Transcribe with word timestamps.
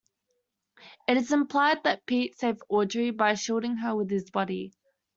It 1.07 1.17
is 1.17 1.31
implied 1.31 1.83
that 1.83 2.07
Pete 2.07 2.35
saved 2.39 2.63
Audrey 2.69 3.11
by 3.11 3.35
shielding 3.35 3.77
her 3.77 3.95
with 3.95 4.09
his 4.09 4.31
body. 4.31 4.71